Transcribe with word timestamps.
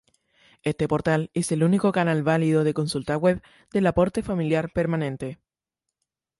Este 0.63 0.87
portal 0.87 1.29
es 1.35 1.51
el 1.51 1.63
único 1.63 1.91
canal 1.91 2.23
válido 2.23 2.63
de 2.63 2.73
consulta 2.73 3.15
web 3.17 3.43
del 3.71 3.85
Aporte 3.85 4.23
Familiar 4.23 4.71
Permanente. 4.73 5.37